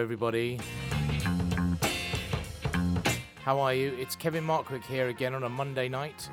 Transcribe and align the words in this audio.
Everybody. 0.00 0.58
How 3.42 3.60
are 3.60 3.74
you? 3.74 3.94
It's 3.98 4.14
Kevin 4.16 4.44
Markwick 4.44 4.84
here 4.84 5.08
again 5.08 5.34
on 5.34 5.44
a 5.44 5.48
Monday 5.48 5.88
night 5.88 6.28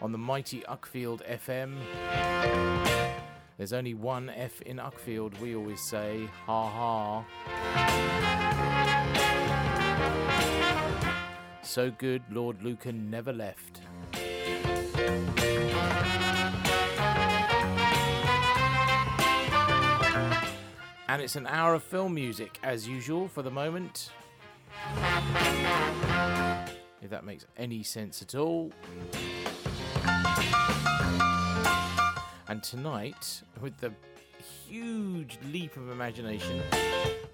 on 0.00 0.12
the 0.12 0.18
mighty 0.18 0.60
Uckfield 0.68 1.20
FM. 1.28 1.78
There's 3.56 3.72
only 3.72 3.94
one 3.94 4.30
F 4.30 4.60
in 4.62 4.78
Uckfield, 4.78 5.38
we 5.40 5.54
always 5.54 5.80
say. 5.80 6.28
Ha 6.46 6.68
ha. 6.70 7.24
So 11.62 11.90
good, 11.90 12.22
Lord 12.30 12.62
Lucan 12.62 13.10
never 13.10 13.32
left. 13.32 13.80
And 21.12 21.20
it's 21.20 21.36
an 21.36 21.46
hour 21.46 21.74
of 21.74 21.82
film 21.82 22.14
music, 22.14 22.58
as 22.62 22.88
usual, 22.88 23.28
for 23.28 23.42
the 23.42 23.50
moment. 23.50 24.08
If 27.02 27.10
that 27.10 27.22
makes 27.22 27.44
any 27.58 27.82
sense 27.82 28.22
at 28.22 28.34
all. 28.34 28.72
And 32.48 32.62
tonight, 32.62 33.42
with 33.60 33.76
the 33.76 33.92
huge 34.66 35.38
leap 35.52 35.76
of 35.76 35.90
imagination, 35.90 36.62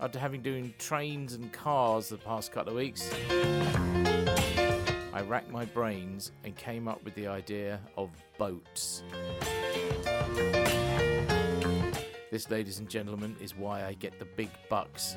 after 0.00 0.18
having 0.18 0.42
doing 0.42 0.74
trains 0.80 1.34
and 1.34 1.52
cars 1.52 2.08
the 2.08 2.18
past 2.18 2.50
couple 2.50 2.72
of 2.72 2.76
weeks, 2.78 3.08
I 5.12 5.22
racked 5.28 5.52
my 5.52 5.66
brains 5.66 6.32
and 6.42 6.56
came 6.56 6.88
up 6.88 7.04
with 7.04 7.14
the 7.14 7.28
idea 7.28 7.78
of 7.96 8.10
boats. 8.38 9.04
This, 12.30 12.50
ladies 12.50 12.78
and 12.78 12.90
gentlemen, 12.90 13.34
is 13.40 13.56
why 13.56 13.86
I 13.86 13.94
get 13.94 14.18
the 14.18 14.26
big 14.26 14.50
bucks. 14.68 15.16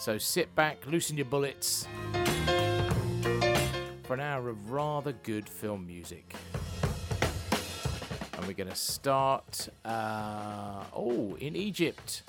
So 0.00 0.16
sit 0.16 0.54
back, 0.54 0.86
loosen 0.86 1.18
your 1.18 1.26
bullets 1.26 1.86
for 4.04 4.14
an 4.14 4.20
hour 4.20 4.48
of 4.48 4.70
rather 4.70 5.12
good 5.12 5.46
film 5.46 5.86
music. 5.86 6.34
And 8.32 8.46
we're 8.46 8.54
going 8.54 8.70
to 8.70 8.74
start, 8.74 9.68
uh, 9.84 10.84
oh, 10.94 11.36
in 11.38 11.54
Egypt 11.54 12.22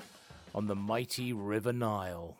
on 0.53 0.67
the 0.67 0.75
mighty 0.75 1.31
River 1.31 1.71
Nile. 1.71 2.35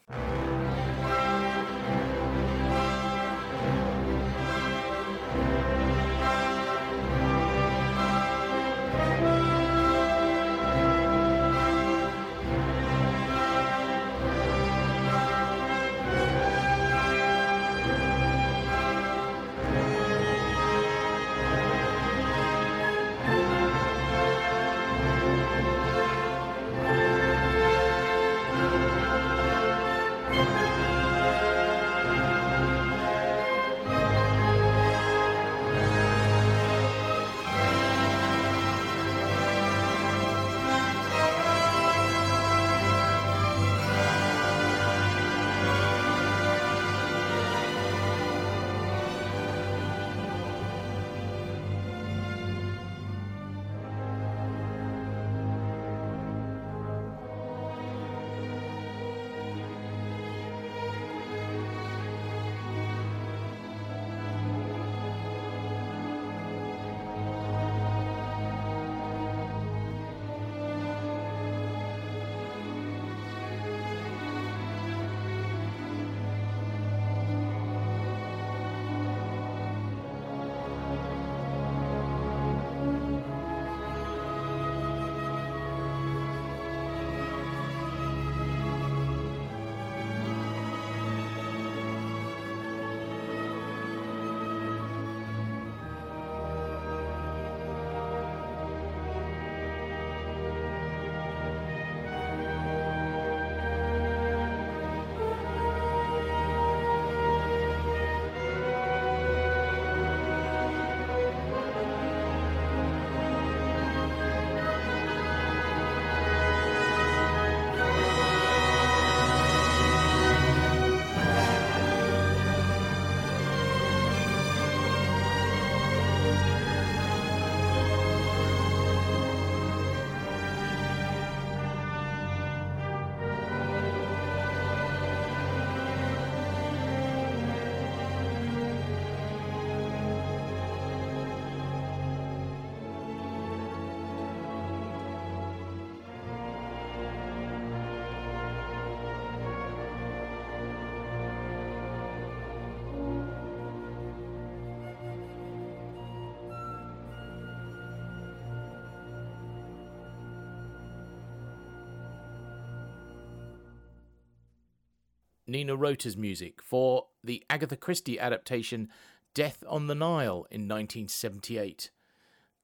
Nino 165.56 165.74
Rota's 165.74 166.18
music 166.18 166.62
for 166.62 167.06
the 167.24 167.42
Agatha 167.50 167.78
Christie 167.78 168.20
adaptation 168.20 168.90
Death 169.34 169.64
on 169.70 169.88
the 169.88 169.96
Nile 169.96 170.46
in 170.52 170.68
1978. 170.68 171.92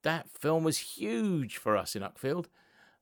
That 0.02 0.28
film 0.28 0.62
was 0.62 0.76
huge 0.76 1.56
for 1.56 1.74
us 1.74 1.96
in 1.96 2.02
Uckfield. 2.02 2.48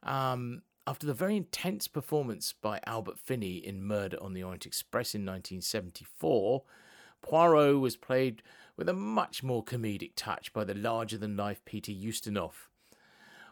Um, 0.04 0.62
after 0.86 1.08
the 1.08 1.12
very 1.12 1.36
intense 1.36 1.88
performance 1.88 2.52
by 2.52 2.78
Albert 2.86 3.18
Finney 3.18 3.56
in 3.56 3.82
Murder 3.82 4.16
on 4.22 4.32
the 4.32 4.44
Orient 4.44 4.64
Express 4.64 5.12
in 5.12 5.22
1974, 5.22 6.62
Poirot 7.20 7.80
was 7.80 7.96
played 7.96 8.44
with 8.76 8.88
a 8.88 8.94
much 8.94 9.42
more 9.42 9.64
comedic 9.64 10.12
touch 10.14 10.52
by 10.52 10.62
the 10.62 10.74
larger 10.74 11.18
than 11.18 11.36
life 11.36 11.64
Peter 11.64 11.90
Ustinov. 11.90 12.68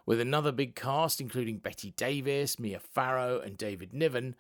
With 0.07 0.21
another 0.21 0.53
big 0.53 0.77
cast, 0.77 1.21
including 1.21 1.59
Bette 1.59 1.91
Davis, 1.97 2.61
Mia 2.61 2.79
Farrow, 2.79 3.41
and 3.41 3.59
David 3.59 3.93
Niven, 3.93 4.37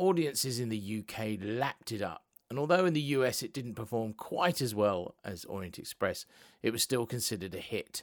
audiences 0.00 0.58
in 0.58 0.68
the 0.70 1.04
UK 1.04 1.38
lapped 1.40 1.92
it 1.92 2.02
up. 2.02 2.24
And 2.48 2.58
although 2.58 2.84
in 2.84 2.94
the 2.94 3.00
US 3.00 3.42
it 3.42 3.52
didn't 3.52 3.74
perform 3.74 4.12
quite 4.14 4.60
as 4.60 4.74
well 4.74 5.14
as 5.24 5.44
Orient 5.44 5.78
Express, 5.78 6.26
it 6.62 6.72
was 6.72 6.82
still 6.82 7.06
considered 7.06 7.54
a 7.54 7.58
hit. 7.58 8.02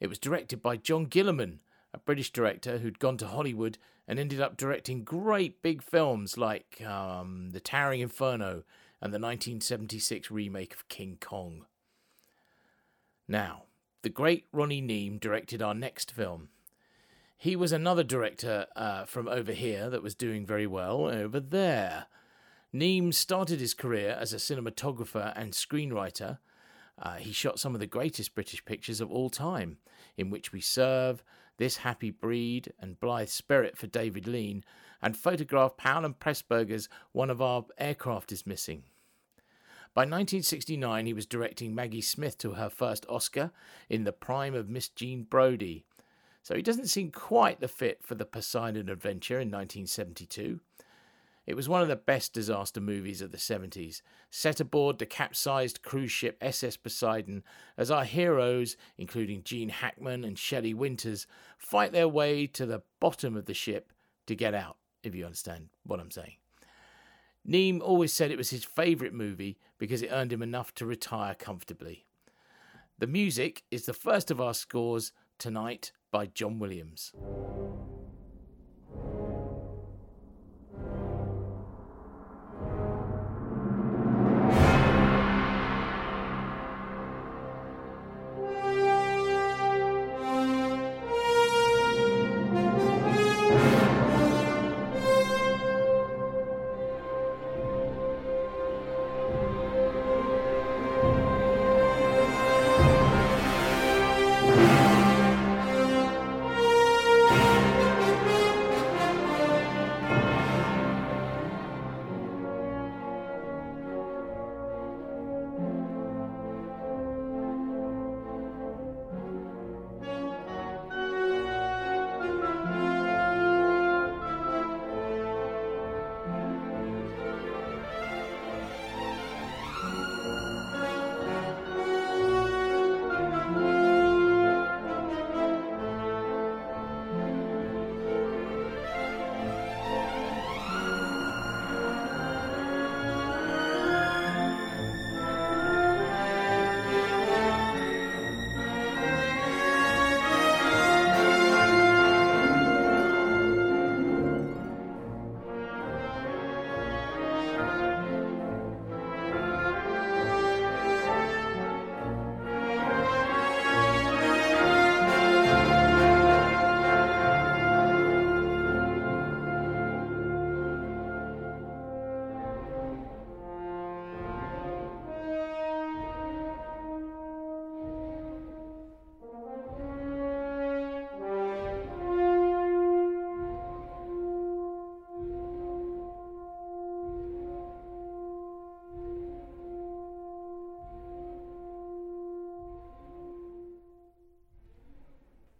It 0.00 0.08
was 0.08 0.18
directed 0.18 0.62
by 0.62 0.76
John 0.76 1.06
Guillermin, 1.06 1.60
a 1.94 1.98
British 1.98 2.30
director 2.30 2.78
who'd 2.78 2.98
gone 2.98 3.16
to 3.18 3.28
Hollywood 3.28 3.78
and 4.06 4.18
ended 4.18 4.40
up 4.40 4.56
directing 4.56 5.04
great 5.04 5.62
big 5.62 5.82
films 5.82 6.36
like 6.36 6.82
um, 6.84 7.50
The 7.52 7.60
Towering 7.60 8.00
Inferno 8.00 8.64
and 9.00 9.12
the 9.12 9.20
1976 9.20 10.30
remake 10.30 10.74
of 10.74 10.88
King 10.88 11.16
Kong. 11.20 11.64
Now, 13.26 13.64
the 14.02 14.10
great 14.10 14.46
Ronnie 14.52 14.82
Neame 14.82 15.18
directed 15.18 15.62
our 15.62 15.74
next 15.74 16.10
film. 16.10 16.48
He 17.36 17.56
was 17.56 17.72
another 17.72 18.02
director 18.02 18.66
uh, 18.74 19.04
from 19.04 19.28
over 19.28 19.52
here 19.52 19.90
that 19.90 20.02
was 20.02 20.14
doing 20.14 20.46
very 20.46 20.66
well 20.66 21.06
over 21.06 21.40
there. 21.40 22.06
Neame 22.72 23.12
started 23.12 23.60
his 23.60 23.74
career 23.74 24.16
as 24.18 24.32
a 24.32 24.36
cinematographer 24.36 25.32
and 25.36 25.52
screenwriter. 25.52 26.38
Uh, 26.98 27.14
he 27.14 27.32
shot 27.32 27.58
some 27.58 27.74
of 27.74 27.80
the 27.80 27.86
greatest 27.86 28.34
British 28.34 28.64
pictures 28.64 29.00
of 29.00 29.10
all 29.10 29.30
time, 29.30 29.78
In 30.16 30.30
Which 30.30 30.52
We 30.52 30.60
Serve, 30.60 31.22
This 31.56 31.78
Happy 31.78 32.10
Breed, 32.10 32.72
and 32.80 32.98
Blithe 32.98 33.28
Spirit 33.28 33.76
for 33.76 33.86
David 33.86 34.26
Lean, 34.26 34.64
and 35.02 35.16
photographed 35.16 35.76
Powell 35.76 36.04
and 36.04 36.18
Pressburger's 36.18 36.88
One 37.12 37.30
of 37.30 37.42
Our 37.42 37.66
Aircraft 37.78 38.32
is 38.32 38.46
Missing. 38.46 38.84
By 39.92 40.02
1969, 40.02 41.06
he 41.06 41.12
was 41.12 41.26
directing 41.26 41.74
Maggie 41.74 42.00
Smith 42.00 42.36
to 42.38 42.52
her 42.52 42.68
first 42.68 43.06
Oscar 43.08 43.52
in 43.88 44.02
the 44.02 44.12
prime 44.12 44.54
of 44.54 44.68
Miss 44.68 44.88
Jean 44.88 45.22
Brodie, 45.22 45.84
so 46.44 46.54
he 46.54 46.62
doesn't 46.62 46.88
seem 46.88 47.10
quite 47.10 47.60
the 47.60 47.68
fit 47.68 48.00
for 48.02 48.14
the 48.14 48.26
Poseidon 48.26 48.90
Adventure 48.90 49.40
in 49.40 49.48
1972. 49.48 50.60
It 51.46 51.54
was 51.54 51.70
one 51.70 51.80
of 51.80 51.88
the 51.88 51.96
best 51.96 52.34
disaster 52.34 52.82
movies 52.82 53.22
of 53.22 53.32
the 53.32 53.38
70s, 53.38 54.02
set 54.30 54.60
aboard 54.60 54.98
the 54.98 55.06
capsized 55.06 55.80
cruise 55.80 56.12
ship 56.12 56.36
SS 56.42 56.76
Poseidon 56.76 57.44
as 57.78 57.90
our 57.90 58.04
heroes, 58.04 58.76
including 58.98 59.42
Gene 59.42 59.70
Hackman 59.70 60.22
and 60.22 60.38
Shelley 60.38 60.74
Winters, 60.74 61.26
fight 61.56 61.92
their 61.92 62.08
way 62.08 62.46
to 62.48 62.66
the 62.66 62.82
bottom 63.00 63.36
of 63.36 63.46
the 63.46 63.54
ship 63.54 63.90
to 64.26 64.34
get 64.34 64.54
out, 64.54 64.76
if 65.02 65.14
you 65.14 65.24
understand 65.24 65.70
what 65.82 65.98
I'm 65.98 66.10
saying. 66.10 66.36
Neame 67.48 67.80
always 67.80 68.12
said 68.12 68.30
it 68.30 68.38
was 68.38 68.50
his 68.50 68.64
favourite 68.64 69.14
movie 69.14 69.56
because 69.78 70.02
it 70.02 70.12
earned 70.12 70.32
him 70.32 70.42
enough 70.42 70.74
to 70.74 70.84
retire 70.84 71.34
comfortably. 71.34 72.04
The 72.98 73.06
music 73.06 73.64
is 73.70 73.86
the 73.86 73.94
first 73.94 74.30
of 74.30 74.40
our 74.40 74.54
scores 74.54 75.12
tonight 75.44 75.92
by 76.10 76.24
John 76.24 76.58
Williams. 76.58 77.12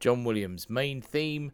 John 0.05 0.23
Williams' 0.23 0.69
main 0.69 1.01
theme 1.01 1.51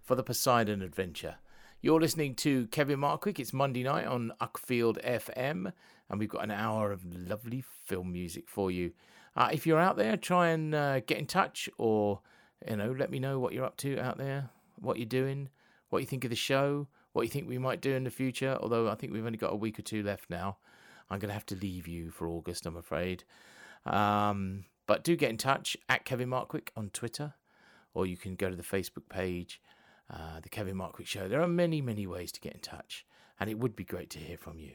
for 0.00 0.14
the 0.14 0.22
Poseidon 0.22 0.80
Adventure. 0.80 1.34
You're 1.82 2.00
listening 2.00 2.34
to 2.36 2.66
Kevin 2.68 2.98
Markwick. 2.98 3.38
It's 3.38 3.52
Monday 3.52 3.82
night 3.82 4.06
on 4.06 4.32
Uckfield 4.40 5.04
FM, 5.04 5.70
and 6.08 6.18
we've 6.18 6.30
got 6.30 6.42
an 6.42 6.50
hour 6.50 6.92
of 6.92 7.04
lovely 7.04 7.62
film 7.84 8.10
music 8.10 8.48
for 8.48 8.70
you. 8.70 8.92
Uh, 9.36 9.50
if 9.52 9.66
you're 9.66 9.78
out 9.78 9.98
there, 9.98 10.16
try 10.16 10.48
and 10.48 10.74
uh, 10.74 11.00
get 11.00 11.18
in 11.18 11.26
touch, 11.26 11.68
or 11.76 12.20
you 12.66 12.74
know, 12.74 12.90
let 12.90 13.10
me 13.10 13.18
know 13.18 13.38
what 13.38 13.52
you're 13.52 13.66
up 13.66 13.76
to 13.76 13.98
out 13.98 14.16
there, 14.16 14.48
what 14.76 14.96
you're 14.96 15.04
doing, 15.04 15.50
what 15.90 15.98
you 15.98 16.06
think 16.06 16.24
of 16.24 16.30
the 16.30 16.36
show, 16.36 16.88
what 17.12 17.24
you 17.24 17.28
think 17.28 17.46
we 17.46 17.58
might 17.58 17.82
do 17.82 17.92
in 17.92 18.04
the 18.04 18.10
future. 18.10 18.56
Although 18.62 18.88
I 18.88 18.94
think 18.94 19.12
we've 19.12 19.26
only 19.26 19.36
got 19.36 19.52
a 19.52 19.56
week 19.56 19.78
or 19.78 19.82
two 19.82 20.02
left 20.02 20.30
now, 20.30 20.56
I'm 21.10 21.18
going 21.18 21.28
to 21.28 21.34
have 21.34 21.44
to 21.44 21.54
leave 21.54 21.86
you 21.86 22.10
for 22.10 22.26
August, 22.28 22.64
I'm 22.64 22.78
afraid. 22.78 23.24
Um, 23.84 24.64
but 24.86 25.04
do 25.04 25.16
get 25.16 25.28
in 25.28 25.36
touch 25.36 25.76
at 25.86 26.06
Kevin 26.06 26.30
Markwick 26.30 26.68
on 26.74 26.88
Twitter 26.88 27.34
or 27.94 28.06
you 28.06 28.16
can 28.16 28.34
go 28.34 28.50
to 28.50 28.56
the 28.56 28.62
Facebook 28.62 29.08
page, 29.08 29.60
uh, 30.12 30.40
The 30.40 30.48
Kevin 30.48 30.76
Markwick 30.76 31.06
Show. 31.06 31.28
There 31.28 31.42
are 31.42 31.48
many, 31.48 31.80
many 31.80 32.06
ways 32.06 32.32
to 32.32 32.40
get 32.40 32.54
in 32.54 32.60
touch, 32.60 33.04
and 33.38 33.50
it 33.50 33.58
would 33.58 33.76
be 33.76 33.84
great 33.84 34.10
to 34.10 34.18
hear 34.18 34.36
from 34.36 34.58
you 34.58 34.72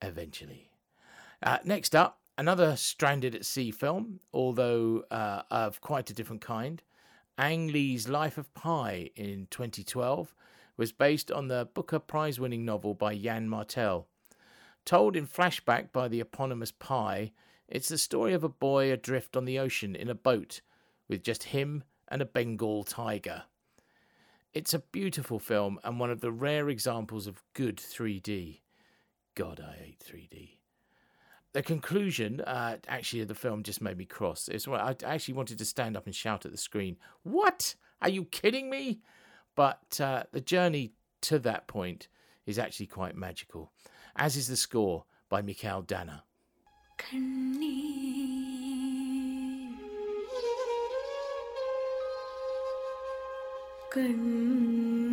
eventually. 0.00 0.70
Uh, 1.42 1.58
next 1.64 1.94
up, 1.94 2.20
another 2.36 2.76
Stranded 2.76 3.34
at 3.34 3.44
Sea 3.44 3.70
film, 3.70 4.20
although 4.32 5.04
uh, 5.10 5.42
of 5.50 5.80
quite 5.80 6.10
a 6.10 6.14
different 6.14 6.42
kind. 6.42 6.82
Ang 7.38 7.68
Lee's 7.68 8.08
Life 8.08 8.36
of 8.36 8.52
Pi 8.54 9.10
in 9.16 9.46
2012 9.50 10.34
was 10.76 10.92
based 10.92 11.30
on 11.30 11.48
the 11.48 11.68
Booker 11.74 11.98
Prize 11.98 12.38
winning 12.38 12.64
novel 12.64 12.94
by 12.94 13.12
Yann 13.12 13.48
Martel. 13.48 14.06
Told 14.84 15.16
in 15.16 15.26
flashback 15.26 15.92
by 15.92 16.08
the 16.08 16.20
eponymous 16.20 16.72
Pi, 16.72 17.32
it's 17.68 17.88
the 17.88 17.98
story 17.98 18.34
of 18.34 18.44
a 18.44 18.48
boy 18.48 18.92
adrift 18.92 19.36
on 19.36 19.44
the 19.44 19.58
ocean 19.58 19.94
in 19.94 20.08
a 20.08 20.14
boat 20.14 20.60
with 21.08 21.22
just 21.22 21.44
him 21.44 21.84
and 22.12 22.20
a 22.20 22.26
Bengal 22.26 22.84
tiger. 22.84 23.44
It's 24.52 24.74
a 24.74 24.80
beautiful 24.80 25.38
film 25.38 25.80
and 25.82 25.98
one 25.98 26.10
of 26.10 26.20
the 26.20 26.30
rare 26.30 26.68
examples 26.68 27.26
of 27.26 27.42
good 27.54 27.78
3D. 27.78 28.60
God, 29.34 29.64
I 29.66 29.76
hate 29.82 30.04
3D. 30.06 30.50
The 31.54 31.62
conclusion, 31.62 32.42
uh, 32.42 32.76
actually, 32.86 33.24
the 33.24 33.34
film 33.34 33.62
just 33.62 33.80
made 33.80 33.96
me 33.96 34.04
cross. 34.04 34.48
It's 34.48 34.68
I 34.68 34.94
actually 35.04 35.34
wanted 35.34 35.58
to 35.58 35.64
stand 35.64 35.96
up 35.96 36.04
and 36.04 36.14
shout 36.14 36.44
at 36.44 36.52
the 36.52 36.58
screen. 36.58 36.98
What? 37.22 37.74
Are 38.02 38.10
you 38.10 38.24
kidding 38.26 38.68
me? 38.68 39.00
But 39.54 39.98
uh, 40.00 40.24
the 40.32 40.40
journey 40.40 40.92
to 41.22 41.38
that 41.40 41.66
point 41.66 42.08
is 42.44 42.58
actually 42.58 42.86
quite 42.86 43.16
magical, 43.16 43.72
as 44.16 44.36
is 44.36 44.48
the 44.48 44.56
score 44.56 45.04
by 45.30 45.40
Mychael 45.40 45.86
Danna. 45.86 46.22
Kanna 53.92 55.11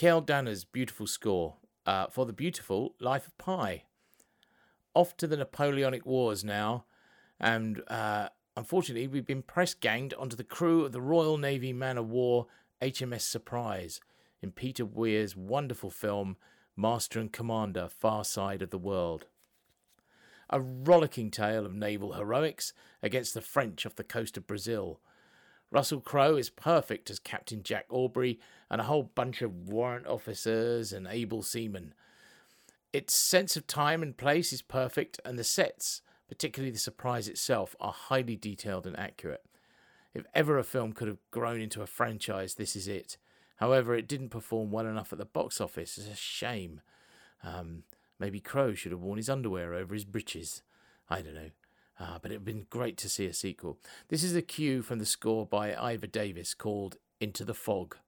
Mychael 0.00 0.24
Danna's 0.24 0.64
beautiful 0.64 1.06
score 1.06 1.56
uh, 1.84 2.06
for 2.06 2.24
the 2.24 2.32
beautiful 2.32 2.94
Life 3.00 3.26
of 3.26 3.36
Pi. 3.36 3.82
Off 4.94 5.14
to 5.18 5.26
the 5.26 5.36
Napoleonic 5.36 6.06
Wars 6.06 6.42
now, 6.42 6.86
and 7.38 7.82
uh, 7.86 8.30
unfortunately, 8.56 9.08
we've 9.08 9.26
been 9.26 9.42
press 9.42 9.74
ganged 9.74 10.14
onto 10.14 10.36
the 10.36 10.42
crew 10.42 10.86
of 10.86 10.92
the 10.92 11.02
Royal 11.02 11.36
Navy 11.36 11.74
man 11.74 11.98
of 11.98 12.08
war 12.08 12.46
HMS 12.80 13.20
Surprise 13.20 14.00
in 14.40 14.52
Peter 14.52 14.86
Weir's 14.86 15.36
wonderful 15.36 15.90
film 15.90 16.38
Master 16.74 17.20
and 17.20 17.30
Commander 17.30 17.86
Far 17.86 18.24
Side 18.24 18.62
of 18.62 18.70
the 18.70 18.78
World. 18.78 19.26
A 20.48 20.62
rollicking 20.62 21.30
tale 21.30 21.66
of 21.66 21.74
naval 21.74 22.14
heroics 22.14 22.72
against 23.02 23.34
the 23.34 23.42
French 23.42 23.84
off 23.84 23.96
the 23.96 24.04
coast 24.04 24.38
of 24.38 24.46
Brazil. 24.46 24.98
Russell 25.70 26.00
Crowe 26.00 26.36
is 26.36 26.50
perfect 26.50 27.10
as 27.10 27.18
Captain 27.18 27.62
Jack 27.62 27.86
Aubrey 27.90 28.40
and 28.68 28.80
a 28.80 28.84
whole 28.84 29.04
bunch 29.14 29.40
of 29.40 29.68
warrant 29.68 30.06
officers 30.06 30.92
and 30.92 31.06
able 31.06 31.42
seamen. 31.42 31.94
Its 32.92 33.14
sense 33.14 33.56
of 33.56 33.66
time 33.66 34.02
and 34.02 34.16
place 34.16 34.52
is 34.52 34.62
perfect, 34.62 35.20
and 35.24 35.38
the 35.38 35.44
sets, 35.44 36.02
particularly 36.28 36.72
the 36.72 36.78
surprise 36.78 37.28
itself, 37.28 37.76
are 37.80 37.92
highly 37.92 38.34
detailed 38.34 38.84
and 38.84 38.98
accurate. 38.98 39.44
If 40.12 40.24
ever 40.34 40.58
a 40.58 40.64
film 40.64 40.92
could 40.92 41.06
have 41.06 41.18
grown 41.30 41.60
into 41.60 41.82
a 41.82 41.86
franchise, 41.86 42.54
this 42.54 42.74
is 42.74 42.88
it. 42.88 43.16
However, 43.56 43.94
it 43.94 44.08
didn't 44.08 44.30
perform 44.30 44.72
well 44.72 44.86
enough 44.86 45.12
at 45.12 45.18
the 45.18 45.24
box 45.24 45.60
office. 45.60 45.98
It's 45.98 46.08
a 46.08 46.16
shame. 46.16 46.80
Um, 47.44 47.84
maybe 48.18 48.40
Crowe 48.40 48.74
should 48.74 48.90
have 48.90 49.02
worn 49.02 49.18
his 49.18 49.30
underwear 49.30 49.74
over 49.74 49.94
his 49.94 50.04
breeches. 50.04 50.62
I 51.08 51.22
don't 51.22 51.34
know. 51.34 51.50
Uh, 52.00 52.18
but 52.20 52.30
it 52.30 52.36
would 52.36 52.40
have 52.40 52.44
been 52.44 52.66
great 52.70 52.96
to 52.96 53.10
see 53.10 53.26
a 53.26 53.34
sequel. 53.34 53.78
This 54.08 54.24
is 54.24 54.34
a 54.34 54.40
cue 54.40 54.80
from 54.80 54.98
the 54.98 55.06
score 55.06 55.44
by 55.44 55.92
Iva 55.92 56.06
Davies 56.06 56.54
called 56.54 56.96
Into 57.20 57.44
the 57.44 57.52
Fog. 57.52 57.98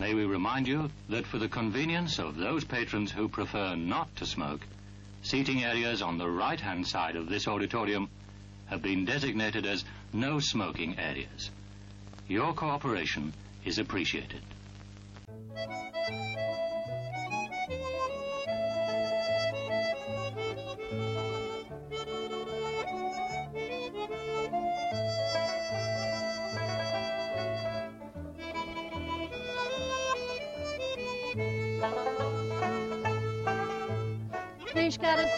May 0.00 0.14
we 0.14 0.24
remind 0.24 0.66
you 0.66 0.90
that 1.10 1.26
for 1.26 1.36
the 1.36 1.46
convenience 1.46 2.18
of 2.18 2.38
those 2.38 2.64
patrons 2.64 3.12
who 3.12 3.28
prefer 3.28 3.76
not 3.76 4.16
to 4.16 4.24
smoke, 4.24 4.62
seating 5.22 5.62
areas 5.62 6.00
on 6.00 6.16
the 6.16 6.26
right-hand 6.26 6.86
side 6.86 7.16
of 7.16 7.28
this 7.28 7.46
auditorium 7.46 8.08
have 8.68 8.80
been 8.80 9.04
designated 9.04 9.66
as 9.66 9.84
no 10.14 10.40
smoking 10.40 10.98
areas. 10.98 11.50
Your 12.28 12.54
cooperation 12.54 13.34
is 13.66 13.78
appreciated. 13.78 14.40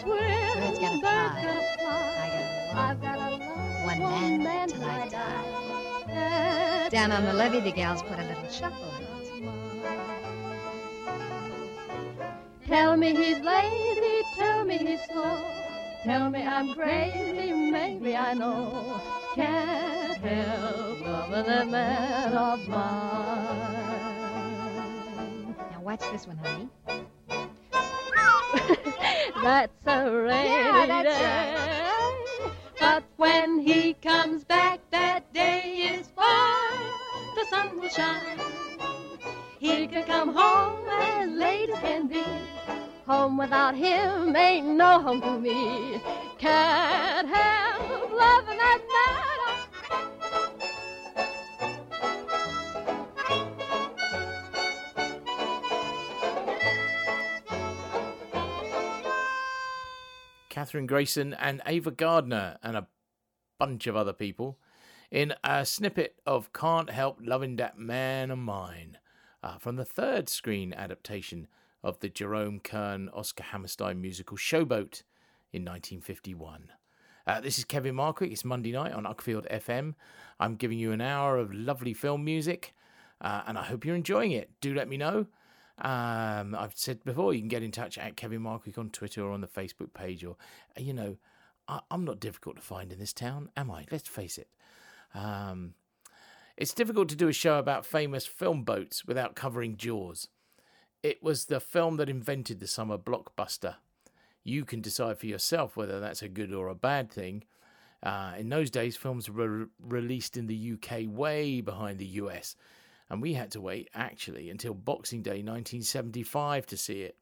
Gotta 0.05 0.19
swim, 0.19 0.59
Birds 0.59 0.79
gotta 0.79 0.99
birds 0.99 1.45
gotta 1.45 1.63
fly. 1.79 2.71
I 2.73 2.91
I've 2.91 3.01
got 3.01 3.17
a 3.17 3.19
love 3.31 3.85
One 3.85 3.99
one 4.01 4.43
man 4.43 4.67
till 4.67 4.83
I 4.83 5.07
die. 5.07 6.89
Down 6.89 7.11
on 7.11 7.23
the 7.23 7.33
levee, 7.33 7.59
the 7.61 7.71
gals 7.71 8.01
put 8.03 8.19
a 8.19 8.23
little 8.23 8.49
shuffle. 8.49 8.91
Tell 12.67 12.97
me 12.97 13.15
he's 13.15 13.39
lazy, 13.39 14.21
tell 14.35 14.65
me 14.65 14.77
he's 14.77 15.01
slow. 15.05 15.43
Tell 16.03 16.29
me 16.29 16.43
I'm 16.43 16.73
crazy, 16.73 17.53
maybe 17.53 18.15
I 18.15 18.33
know. 18.33 18.99
Can't 19.35 20.17
help 20.17 21.01
loving 21.01 21.45
that 21.45 21.67
man 21.69 22.33
of 22.33 22.67
mine. 22.67 22.79
Now 25.71 25.81
watch 25.81 26.01
this 26.11 26.27
one, 26.27 26.37
honey. 26.37 26.67
That's 29.43 29.73
a 29.87 30.09
rainy 30.09 30.49
Yeah, 30.49 30.85
that's 30.87 31.17
day. 31.17 32.49
But 32.79 33.03
when 33.17 33.59
he 33.59 33.93
comes 33.95 34.45
back, 34.45 34.79
that 34.91 35.33
day 35.33 35.91
is 35.93 36.07
fine. 36.15 37.35
The 37.35 37.45
sun 37.49 37.77
will 37.77 37.89
shine. 37.89 38.39
He 39.59 39.85
can 39.87 40.05
come 40.05 40.33
home 40.33 40.87
as 40.87 41.29
late 41.29 41.69
as 41.69 41.79
can 41.79 42.07
be. 42.07 42.23
Home 43.05 43.37
without 43.37 43.75
him 43.75 44.33
ain't 44.33 44.65
no 44.65 45.01
home 45.01 45.19
to 45.19 45.37
me. 45.37 46.01
Can't 46.37 47.27
help 47.27 48.11
loving 48.11 48.57
that 48.57 48.81
man. 48.93 49.32
Kathryn 60.53 60.85
Grayson 60.85 61.33
and 61.33 61.63
Ava 61.65 61.89
Gardner 61.89 62.59
and 62.61 62.77
a 62.77 62.85
bunch 63.57 63.87
of 63.87 63.95
other 63.95 64.13
people 64.13 64.59
in 65.09 65.33
a 65.43 65.65
snippet 65.65 66.21
of 66.27 66.53
Can't 66.53 66.91
Help 66.91 67.17
Loving 67.19 67.55
That 67.55 67.79
Man 67.79 68.29
of 68.29 68.37
Mine 68.37 68.99
uh, 69.41 69.57
from 69.57 69.77
the 69.77 69.83
third 69.83 70.29
screen 70.29 70.71
adaptation 70.71 71.47
of 71.83 72.01
the 72.01 72.09
Jerome 72.09 72.59
Kern 72.59 73.09
Oscar 73.15 73.45
Hammerstein 73.45 73.99
musical 73.99 74.37
Showboat 74.37 75.01
in 75.51 75.65
1951. 75.65 76.71
Uh, 77.25 77.41
this 77.41 77.57
is 77.57 77.65
Kevin 77.65 77.95
Markwick. 77.95 78.31
It's 78.31 78.45
Monday 78.45 78.73
night 78.73 78.93
on 78.93 79.05
Uckfield 79.05 79.51
FM. 79.51 79.95
I'm 80.39 80.55
giving 80.55 80.77
you 80.77 80.91
an 80.91 81.01
hour 81.01 81.39
of 81.39 81.51
lovely 81.51 81.95
film 81.95 82.23
music, 82.23 82.75
uh, 83.21 83.41
and 83.47 83.57
I 83.57 83.63
hope 83.63 83.85
you're 83.85 83.95
enjoying 83.95 84.33
it. 84.33 84.51
Do 84.61 84.75
let 84.75 84.87
me 84.87 84.97
know. 84.97 85.25
Um, 85.83 86.55
I've 86.55 86.73
said 86.75 87.03
before, 87.03 87.33
you 87.33 87.41
can 87.41 87.49
get 87.49 87.61
in 87.61 87.71
touch 87.71 87.97
at 87.97 88.15
Kevin 88.15 88.41
Markwick 88.41 88.77
on 88.77 88.89
Twitter 88.89 89.23
or 89.23 89.31
on 89.31 89.41
the 89.41 89.47
Facebook 89.47 89.93
page, 89.93 90.23
or, 90.23 90.37
you 90.77 90.93
know, 90.93 91.17
I, 91.67 91.81
I'm 91.91 92.05
not 92.05 92.21
difficult 92.21 92.55
to 92.55 92.61
find 92.61 92.91
in 92.91 92.99
this 92.99 93.13
town, 93.13 93.49
am 93.57 93.69
I? 93.69 93.85
Let's 93.91 94.07
face 94.07 94.37
it. 94.37 94.47
Um, 95.13 95.73
it's 96.55 96.73
difficult 96.73 97.09
to 97.09 97.15
do 97.15 97.27
a 97.27 97.33
show 97.33 97.59
about 97.59 97.85
famous 97.85 98.25
film 98.25 98.63
boats 98.63 99.05
without 99.05 99.35
covering 99.35 99.75
Jaws. 99.75 100.29
It 101.01 101.21
was 101.21 101.45
the 101.45 101.59
film 101.59 101.97
that 101.97 102.09
invented 102.09 102.59
the 102.61 102.67
summer 102.67 102.97
blockbuster. 102.97 103.75
You 104.43 104.63
can 104.63 104.79
decide 104.79 105.17
for 105.17 105.25
yourself 105.25 105.75
whether 105.75 105.99
that's 105.99 106.21
a 106.21 106.29
good 106.29 106.53
or 106.53 106.69
a 106.69 106.75
bad 106.75 107.11
thing. 107.11 107.43
Uh, 108.01 108.33
in 108.37 108.49
those 108.49 108.69
days, 108.69 108.95
films 108.95 109.29
were 109.29 109.69
released 109.81 110.37
in 110.37 110.47
the 110.47 110.73
UK 110.73 111.01
way 111.07 111.61
behind 111.61 111.99
the 111.99 112.05
US, 112.05 112.55
and 113.09 113.21
we 113.21 113.33
had 113.33 113.51
to 113.51 113.61
wait 113.61 113.89
actually 113.93 114.49
until 114.49 114.73
Boxing 114.73 115.21
Day 115.21 115.41
1975 115.41 116.65
to 116.67 116.77
see 116.77 117.01
it. 117.01 117.17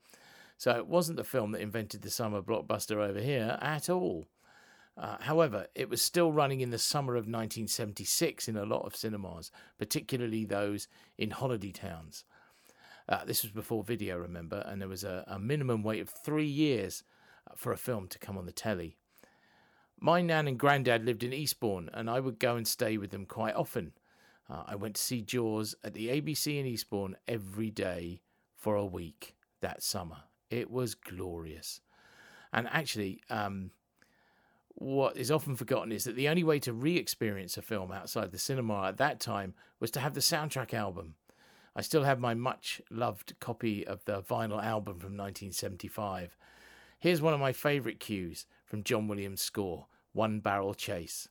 So 0.58 0.72
it 0.76 0.88
wasn't 0.88 1.18
the 1.18 1.24
film 1.24 1.52
that 1.52 1.62
invented 1.62 2.02
the 2.02 2.10
summer 2.10 2.42
blockbuster 2.42 2.98
over 2.98 3.20
here 3.20 3.58
at 3.62 3.90
all. 3.90 4.28
Uh, 4.98 5.18
however, 5.22 5.68
it 5.74 5.90
was 5.90 6.02
still 6.02 6.32
running 6.32 6.62
in 6.62 6.70
the 6.70 6.78
summer 6.78 7.14
of 7.14 7.22
1976 7.22 8.48
in 8.48 8.58
a 8.58 8.66
lot 8.66 8.86
of 8.86 8.96
cinemas, 8.96 9.52
particularly 9.78 10.46
those 10.46 10.88
in 11.18 11.32
holiday 11.32 11.72
towns. 11.72 12.24
Uh, 13.10 13.26
this 13.26 13.42
was 13.42 13.52
before 13.52 13.84
video, 13.84 14.18
remember, 14.18 14.64
and 14.68 14.82
there 14.82 14.88
was 14.88 15.04
a, 15.04 15.24
a 15.28 15.40
minimum 15.40 15.82
wait 15.82 16.02
of 16.02 16.10
three 16.10 16.46
years 16.46 17.04
uh, 17.50 17.54
for 17.56 17.72
a 17.72 17.78
film 17.78 18.08
to 18.08 18.20
come 18.20 18.38
on 18.38 18.46
the 18.46 18.52
telly. 18.52 18.98
My 20.00 20.22
nan 20.22 20.48
and 20.48 20.60
granddad 20.60 21.06
lived 21.06 21.24
in 21.24 21.34
Eastbourne, 21.34 21.90
and 21.94 22.10
I 22.10 22.20
would 22.20 22.40
go 22.40 22.56
and 22.56 22.68
stay 22.68 22.98
with 22.98 23.12
them 23.12 23.26
quite 23.26 23.56
often. 23.56 23.94
Uh, 24.52 24.64
I 24.68 24.76
went 24.76 24.96
to 24.96 25.02
see 25.02 25.22
Jaws 25.22 25.76
at 25.84 25.94
the 25.94 26.10
ABC 26.10 26.60
in 26.60 26.66
Eastbourne 26.66 27.16
every 27.28 27.70
day 27.70 28.22
for 28.58 28.76
a 28.76 28.86
week 28.86 29.36
that 29.62 29.82
summer. 29.82 30.18
It 30.50 30.70
was 30.70 30.94
glorious. 30.94 31.80
And 32.52 32.68
actually, 32.68 33.22
um, 33.30 33.72
what 34.76 35.16
is 35.16 35.32
often 35.32 35.56
forgotten 35.56 35.92
is 35.94 36.04
that 36.04 36.18
the 36.18 36.28
only 36.28 36.44
way 36.44 36.60
to 36.60 36.74
re 36.74 36.98
experience 36.98 37.58
a 37.58 37.62
film 37.62 37.92
outside 37.92 38.32
the 38.32 38.38
cinema 38.38 38.88
at 38.88 38.98
that 38.98 39.22
time 39.22 39.54
was 39.80 39.92
to 39.92 40.02
have 40.02 40.14
the 40.14 40.20
soundtrack 40.20 40.74
album. 40.74 41.16
I 41.74 41.82
still 41.82 42.04
have 42.04 42.20
my 42.20 42.34
much 42.34 42.82
loved 42.90 43.40
copy 43.40 43.88
of 43.88 44.04
the 44.04 44.22
vinyl 44.22 44.62
album 44.62 45.00
from 45.00 45.16
1975. 45.16 46.36
Here's 47.00 47.22
one 47.22 47.34
of 47.34 47.40
my 47.40 47.54
favourite 47.54 48.02
cues 48.02 48.46
from 48.66 48.84
John 48.84 49.08
Williams' 49.08 49.42
score 49.42 49.88
One 50.12 50.42
Barrel 50.42 50.74
Chase. 50.74 51.30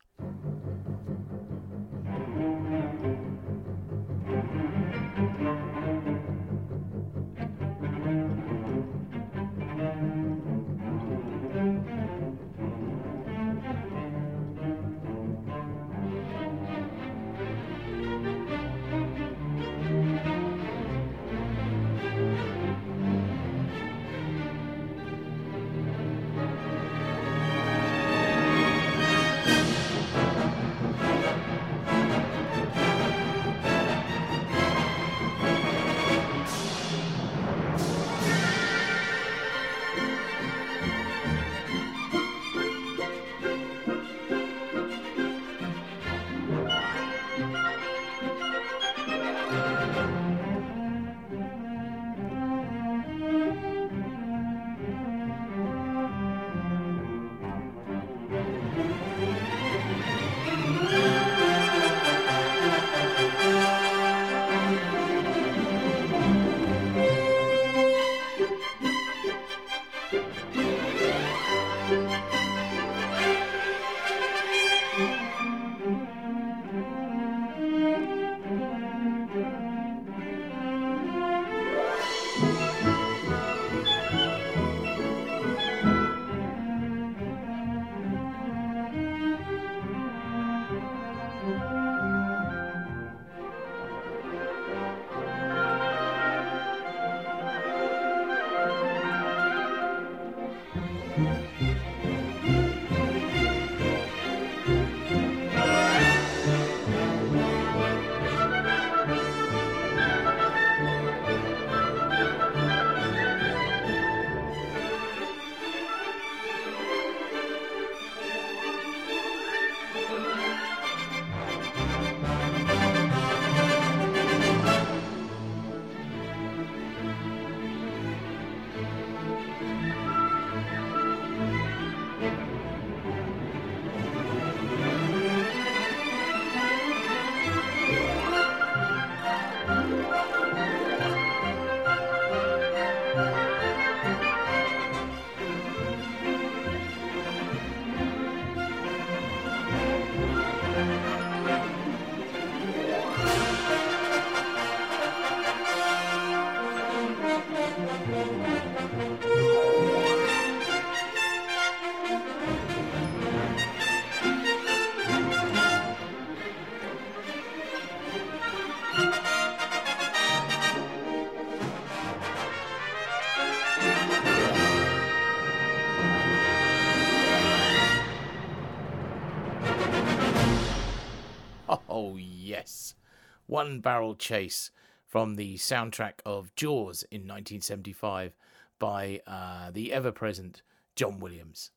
One 183.60 183.80
Barrel 183.80 184.14
Chase 184.14 184.70
from 185.04 185.34
the 185.34 185.56
soundtrack 185.56 186.20
of 186.24 186.54
Jaws 186.54 187.02
in 187.10 187.28
1975 187.28 188.34
by 188.78 189.20
uh, 189.26 189.70
the 189.70 189.92
ever 189.92 190.10
present 190.10 190.62
John 190.96 191.20
Williams. 191.20 191.70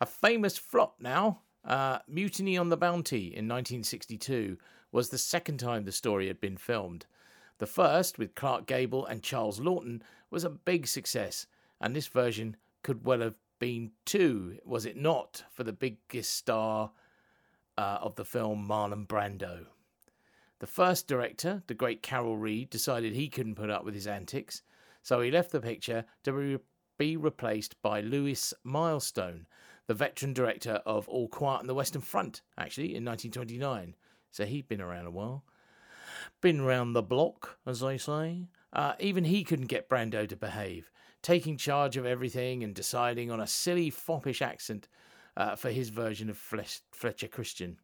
A 0.00 0.06
famous 0.06 0.56
flop 0.56 1.00
now, 1.00 1.40
uh, 1.64 1.98
Mutiny 2.06 2.56
on 2.56 2.68
the 2.68 2.76
Bounty 2.76 3.34
in 3.34 3.48
1962 3.48 4.58
was 4.92 5.08
the 5.08 5.18
second 5.18 5.58
time 5.58 5.82
the 5.82 5.90
story 5.90 6.28
had 6.28 6.40
been 6.40 6.56
filmed. 6.56 7.04
The 7.58 7.66
first, 7.66 8.16
with 8.16 8.36
Clark 8.36 8.66
Gable 8.66 9.04
and 9.04 9.20
Charles 9.20 9.58
Laughton, 9.58 10.02
was 10.30 10.44
a 10.44 10.50
big 10.50 10.86
success, 10.86 11.48
and 11.80 11.96
this 11.96 12.06
version 12.06 12.56
could 12.84 13.04
well 13.04 13.22
have 13.22 13.34
been 13.58 13.90
too, 14.04 14.58
was 14.64 14.86
it 14.86 14.96
not, 14.96 15.42
for 15.50 15.64
the 15.64 15.72
biggest 15.72 16.36
star 16.36 16.92
uh, 17.76 17.98
of 18.00 18.14
the 18.14 18.24
film, 18.24 18.68
Marlon 18.68 19.04
Brando. 19.04 19.66
The 20.60 20.66
first 20.66 21.06
director, 21.06 21.62
the 21.68 21.74
great 21.74 22.02
Carol 22.02 22.36
Reed, 22.36 22.70
decided 22.70 23.12
he 23.12 23.28
couldn't 23.28 23.54
put 23.54 23.70
up 23.70 23.84
with 23.84 23.94
his 23.94 24.08
antics, 24.08 24.62
so 25.02 25.20
he 25.20 25.30
left 25.30 25.52
the 25.52 25.60
picture 25.60 26.04
to 26.24 26.60
be, 26.98 27.16
replaced 27.16 27.80
by 27.80 28.00
Lewis 28.00 28.52
Milestone, 28.64 29.46
the 29.86 29.94
veteran 29.94 30.32
director 30.32 30.82
of 30.84 31.08
All 31.08 31.28
Quiet 31.28 31.60
on 31.60 31.66
the 31.68 31.74
Western 31.74 32.02
Front, 32.02 32.42
actually, 32.58 32.96
in 32.96 33.04
1929. 33.04 33.94
So 34.32 34.44
he'd 34.44 34.68
been 34.68 34.80
around 34.80 35.06
a 35.06 35.10
while. 35.12 35.44
Been 36.40 36.62
round 36.62 36.94
the 36.94 37.02
block, 37.02 37.58
as 37.64 37.80
they 37.80 37.96
say. 37.96 38.48
Uh, 38.72 38.94
even 38.98 39.24
he 39.24 39.44
couldn't 39.44 39.66
get 39.66 39.88
Brando 39.88 40.28
to 40.28 40.36
behave, 40.36 40.90
taking 41.22 41.56
charge 41.56 41.96
of 41.96 42.04
everything 42.04 42.62
and 42.62 42.74
deciding 42.74 43.30
on 43.30 43.40
a 43.40 43.46
silly, 43.46 43.90
foppish 43.90 44.42
accent 44.42 44.88
uh, 45.36 45.54
for 45.54 45.70
his 45.70 45.88
version 45.88 46.28
of 46.28 46.36
Fle- 46.36 46.82
Fletcher 46.92 47.28
Christian. 47.28 47.78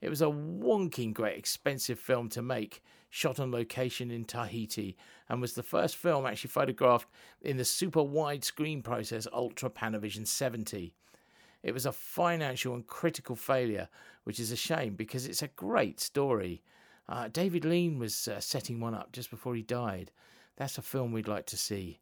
It 0.00 0.08
was 0.08 0.22
a 0.22 0.26
wonking 0.26 1.12
great 1.12 1.38
expensive 1.38 1.98
film 1.98 2.28
to 2.30 2.42
make, 2.42 2.82
shot 3.10 3.40
on 3.40 3.50
location 3.50 4.10
in 4.10 4.24
Tahiti, 4.24 4.96
and 5.28 5.40
was 5.40 5.54
the 5.54 5.62
first 5.62 5.96
film 5.96 6.24
actually 6.26 6.50
photographed 6.50 7.08
in 7.42 7.56
the 7.56 7.64
super 7.64 8.00
widescreen 8.00 8.82
process 8.82 9.26
Ultra 9.32 9.70
Panavision 9.70 10.26
70. 10.26 10.94
It 11.62 11.72
was 11.72 11.86
a 11.86 11.92
financial 11.92 12.74
and 12.74 12.86
critical 12.86 13.34
failure, 13.34 13.88
which 14.24 14.38
is 14.38 14.52
a 14.52 14.56
shame 14.56 14.94
because 14.94 15.26
it's 15.26 15.42
a 15.42 15.48
great 15.48 16.00
story. 16.00 16.62
Uh, 17.08 17.28
David 17.28 17.64
Lean 17.64 17.98
was 17.98 18.28
uh, 18.28 18.38
setting 18.38 18.80
one 18.80 18.94
up 18.94 19.12
just 19.12 19.30
before 19.30 19.54
he 19.54 19.62
died. 19.62 20.12
That's 20.56 20.78
a 20.78 20.82
film 20.82 21.12
we'd 21.12 21.28
like 21.28 21.46
to 21.46 21.56
see. 21.56 22.00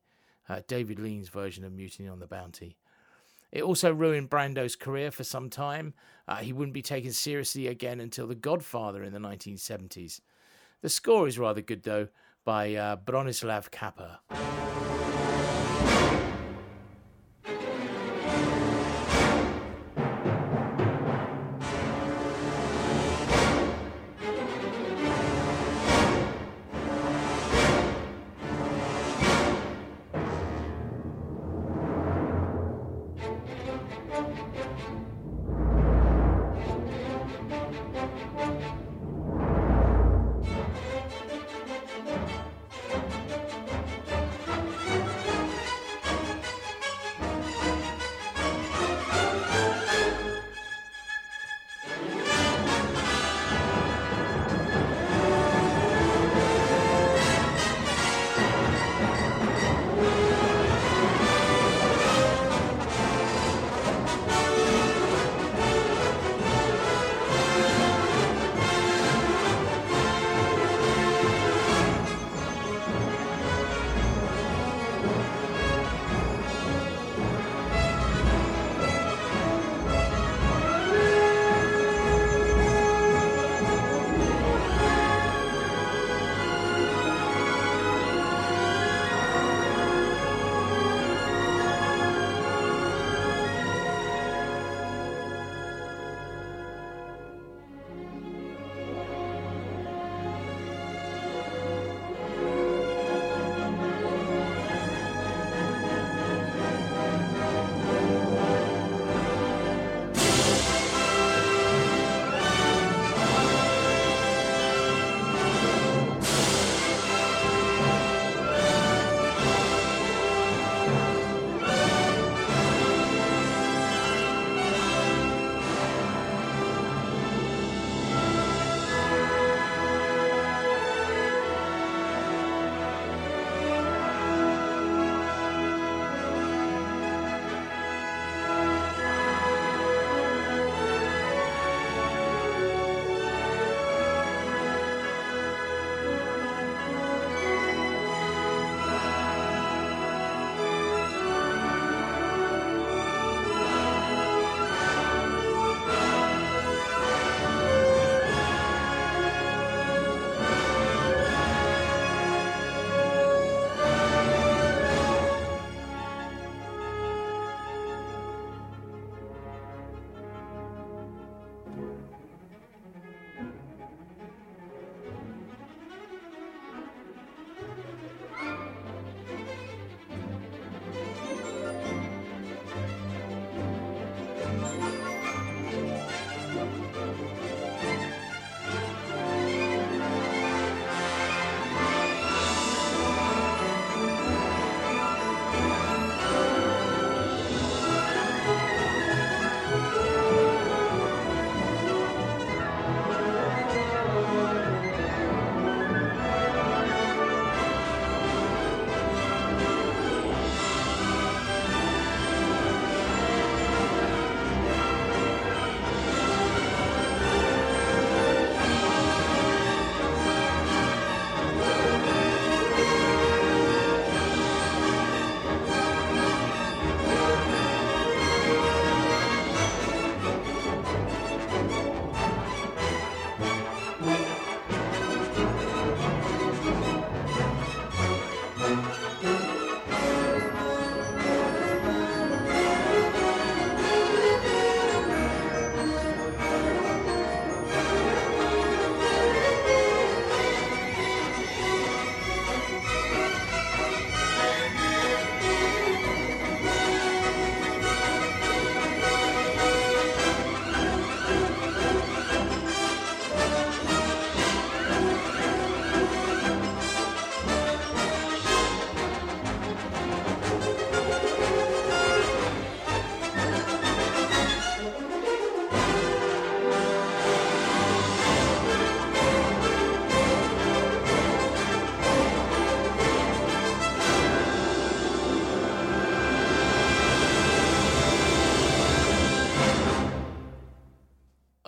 Uh, 0.48 0.60
David 0.68 0.98
Lean's 0.98 1.28
version 1.28 1.64
of 1.64 1.72
Mutiny 1.72 2.08
on 2.08 2.18
the 2.18 2.26
Bounty. 2.26 2.76
It 3.52 3.62
also 3.62 3.92
ruined 3.92 4.30
Brando's 4.30 4.76
career 4.76 5.10
for 5.10 5.24
some 5.24 5.50
time. 5.50 5.94
Uh, 6.28 6.36
he 6.36 6.52
wouldn't 6.52 6.74
be 6.74 6.82
taken 6.82 7.12
seriously 7.12 7.68
again 7.68 8.00
until 8.00 8.26
The 8.26 8.34
Godfather 8.34 9.02
in 9.02 9.12
the 9.12 9.18
1970s. 9.18 10.20
The 10.82 10.88
score 10.88 11.26
is 11.26 11.38
rather 11.38 11.62
good, 11.62 11.84
though, 11.84 12.08
by 12.44 12.74
uh, 12.74 12.96
Bronislau 12.96 13.70
Kaper. 13.70 14.18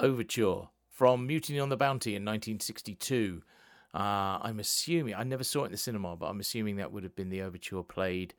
Overture 0.09 0.69
from 0.91 1.27
Mutiny 1.27 1.61
on 1.61 1.69
the 1.69 1.77
Bounty 1.77 2.17
in 2.17 2.25
1962. 2.25 3.43
Uh, 3.95 4.39
I'm 4.43 4.59
assuming, 4.59 5.15
I 5.15 5.23
never 5.23 5.45
saw 5.45 5.63
it 5.63 5.67
in 5.67 5.73
the 5.73 5.79
cinema, 5.79 6.17
but 6.17 6.27
I'm 6.27 6.41
assuming 6.41 6.77
that 6.77 6.93
would 6.93 7.05
have 7.05 7.15
been 7.15 7.31
the 7.31 7.43
overture 7.43 7.83
played 7.83 8.35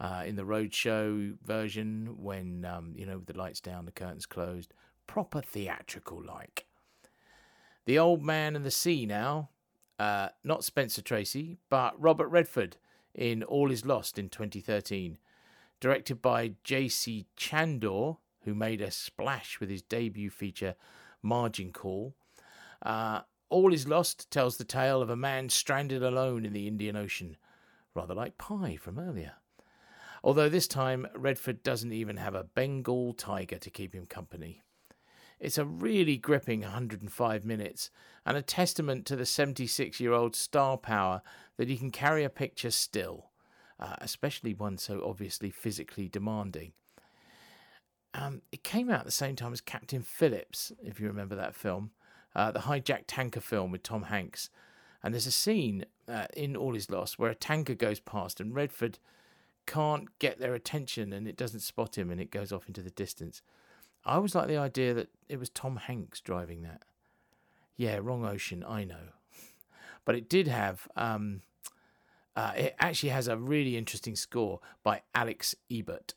uh, 0.00 0.24
in 0.26 0.36
the 0.36 0.42
roadshow 0.42 1.36
version 1.44 2.16
when, 2.18 2.64
um, 2.64 2.94
you 2.96 3.06
know, 3.06 3.18
with 3.18 3.26
the 3.26 3.38
lights 3.38 3.60
down, 3.60 3.84
the 3.84 3.92
curtains 3.92 4.26
closed. 4.26 4.72
Proper 5.06 5.40
theatrical 5.40 6.22
like. 6.22 6.66
The 7.86 7.98
Old 7.98 8.22
Man 8.22 8.56
and 8.56 8.64
the 8.64 8.70
Sea 8.70 9.06
now. 9.06 9.50
Uh, 9.98 10.28
not 10.42 10.64
Spencer 10.64 11.02
Tracy, 11.02 11.58
but 11.70 12.00
Robert 12.00 12.28
Redford 12.28 12.76
in 13.14 13.42
All 13.44 13.70
Is 13.70 13.86
Lost 13.86 14.18
in 14.18 14.28
2013. 14.28 15.18
Directed 15.80 16.20
by 16.20 16.54
J.C. 16.64 17.26
Chandor, 17.36 18.16
who 18.44 18.54
made 18.54 18.80
a 18.80 18.90
splash 18.90 19.60
with 19.60 19.70
his 19.70 19.82
debut 19.82 20.30
feature, 20.30 20.74
Margin 21.24 21.72
Call. 21.72 22.14
Uh, 22.82 23.22
All 23.48 23.72
Is 23.72 23.88
Lost 23.88 24.30
tells 24.30 24.56
the 24.56 24.64
tale 24.64 25.02
of 25.02 25.10
a 25.10 25.16
man 25.16 25.48
stranded 25.48 26.02
alone 26.02 26.44
in 26.44 26.52
the 26.52 26.68
Indian 26.68 26.96
Ocean, 26.96 27.36
rather 27.94 28.14
like 28.14 28.38
Pi 28.38 28.76
from 28.76 28.98
earlier. 28.98 29.32
Although 30.22 30.48
this 30.48 30.68
time, 30.68 31.06
Redford 31.14 31.62
doesn't 31.62 31.92
even 31.92 32.18
have 32.18 32.34
a 32.34 32.44
Bengal 32.44 33.12
tiger 33.12 33.58
to 33.58 33.70
keep 33.70 33.94
him 33.94 34.06
company. 34.06 34.62
It's 35.40 35.58
a 35.58 35.64
really 35.64 36.16
gripping 36.16 36.62
105 36.62 37.44
minutes 37.44 37.90
and 38.24 38.36
a 38.36 38.42
testament 38.42 39.04
to 39.06 39.16
the 39.16 39.26
76 39.26 40.00
year 40.00 40.12
old 40.12 40.34
star 40.34 40.78
power 40.78 41.22
that 41.56 41.68
he 41.68 41.76
can 41.76 41.90
carry 41.90 42.24
a 42.24 42.30
picture 42.30 42.70
still, 42.70 43.30
uh, 43.78 43.96
especially 43.98 44.54
one 44.54 44.78
so 44.78 45.02
obviously 45.04 45.50
physically 45.50 46.08
demanding. 46.08 46.72
Um, 48.14 48.42
it 48.52 48.62
came 48.62 48.90
out 48.90 49.00
at 49.00 49.06
the 49.06 49.10
same 49.10 49.34
time 49.34 49.52
as 49.52 49.60
Captain 49.60 50.02
Phillips, 50.02 50.72
if 50.82 51.00
you 51.00 51.08
remember 51.08 51.34
that 51.34 51.56
film, 51.56 51.90
uh, 52.34 52.52
the 52.52 52.60
hijacked 52.60 53.04
tanker 53.08 53.40
film 53.40 53.72
with 53.72 53.82
Tom 53.82 54.04
Hanks. 54.04 54.50
And 55.02 55.12
there's 55.12 55.26
a 55.26 55.32
scene 55.32 55.84
uh, 56.08 56.26
in 56.34 56.56
All 56.56 56.76
Is 56.76 56.90
Lost 56.90 57.18
where 57.18 57.30
a 57.30 57.34
tanker 57.34 57.74
goes 57.74 58.00
past 58.00 58.40
and 58.40 58.54
Redford 58.54 58.98
can't 59.66 60.16
get 60.18 60.38
their 60.38 60.54
attention 60.54 61.12
and 61.12 61.26
it 61.26 61.36
doesn't 61.36 61.60
spot 61.60 61.98
him 61.98 62.10
and 62.10 62.20
it 62.20 62.30
goes 62.30 62.52
off 62.52 62.68
into 62.68 62.82
the 62.82 62.90
distance. 62.90 63.42
I 64.04 64.14
always 64.14 64.34
like 64.34 64.48
the 64.48 64.56
idea 64.58 64.94
that 64.94 65.08
it 65.28 65.38
was 65.38 65.50
Tom 65.50 65.76
Hanks 65.76 66.20
driving 66.20 66.62
that. 66.62 66.82
Yeah, 67.76 67.98
wrong 68.00 68.24
ocean, 68.24 68.64
I 68.66 68.84
know. 68.84 68.96
But 70.06 70.16
it 70.16 70.28
did 70.28 70.48
have, 70.48 70.86
um, 70.96 71.40
uh, 72.36 72.52
it 72.54 72.76
actually 72.78 73.08
has 73.08 73.26
a 73.26 73.38
really 73.38 73.74
interesting 73.74 74.16
score 74.16 74.60
by 74.82 75.00
Alex 75.14 75.54
Ebert. 75.70 76.12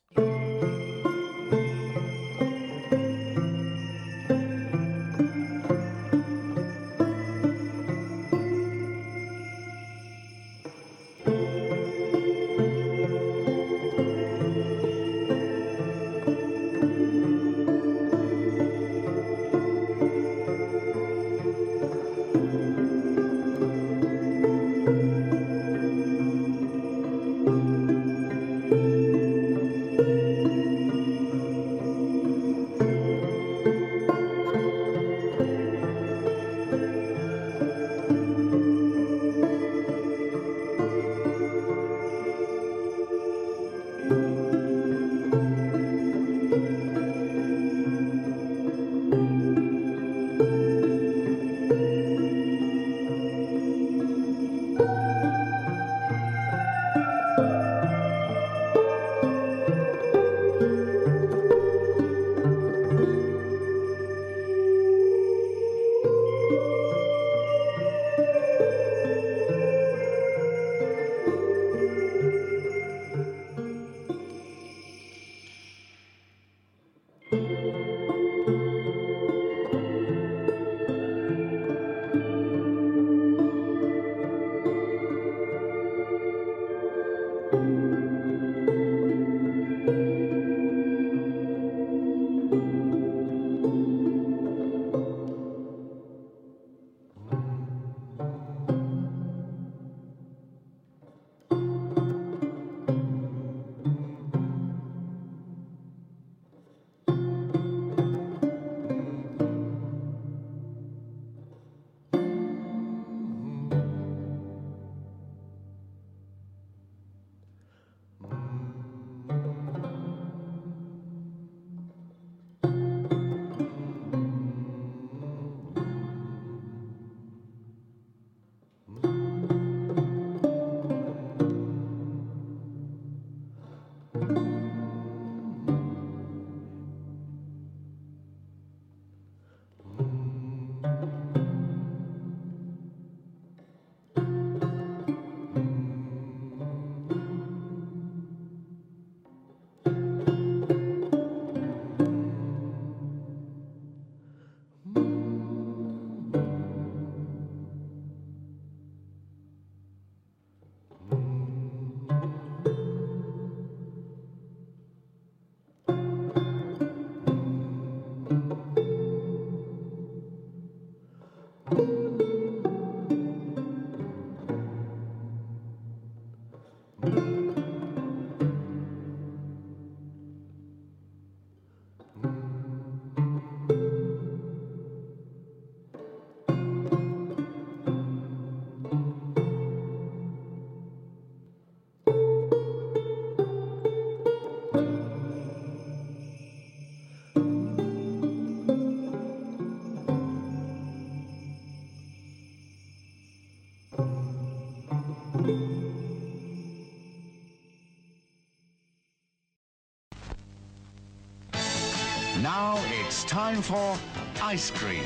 Time 213.27 213.61
for 213.61 213.97
ice 214.41 214.71
cream. 214.71 215.03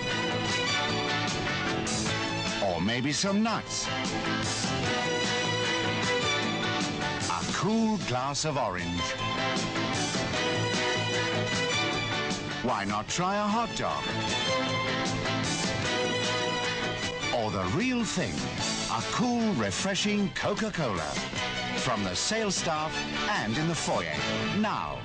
Or 2.63 2.79
maybe 2.79 3.11
some 3.11 3.41
nuts. 3.41 3.87
A 7.29 7.53
cool 7.53 7.97
glass 8.07 8.45
of 8.45 8.57
orange. 8.57 9.01
Why 12.61 12.85
not 12.85 13.07
try 13.07 13.37
a 13.37 13.43
hot 13.43 13.75
dog? 13.75 14.03
Or 17.35 17.49
the 17.49 17.63
real 17.75 18.05
thing, 18.05 18.35
a 18.95 19.01
cool, 19.13 19.51
refreshing 19.53 20.29
Coca-Cola. 20.35 21.11
From 21.77 22.03
the 22.03 22.15
sales 22.15 22.55
staff 22.55 22.95
and 23.41 23.57
in 23.57 23.67
the 23.67 23.75
foyer. 23.75 24.13
Now. 24.59 24.99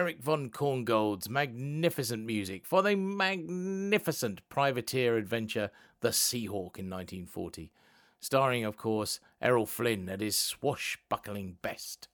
Eric 0.00 0.22
von 0.22 0.48
Korngold's 0.48 1.28
magnificent 1.28 2.24
music 2.24 2.64
for 2.64 2.80
the 2.80 2.96
magnificent 2.96 4.40
privateer 4.48 5.18
adventure 5.18 5.70
The 6.00 6.08
Seahawk 6.08 6.78
in 6.78 6.88
1940, 6.88 7.70
starring, 8.18 8.64
of 8.64 8.78
course, 8.78 9.20
Errol 9.42 9.66
Flynn 9.66 10.08
at 10.08 10.22
his 10.22 10.36
swashbuckling 10.36 11.58
best. 11.60 12.08